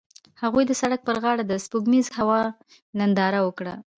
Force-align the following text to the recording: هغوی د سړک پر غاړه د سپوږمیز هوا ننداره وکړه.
هغوی 0.41 0.63
د 0.67 0.71
سړک 0.81 1.01
پر 1.07 1.17
غاړه 1.23 1.43
د 1.47 1.53
سپوږمیز 1.63 2.07
هوا 2.17 2.41
ننداره 2.99 3.39
وکړه. 3.43 3.73